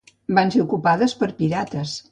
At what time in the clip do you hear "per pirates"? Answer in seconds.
1.21-1.97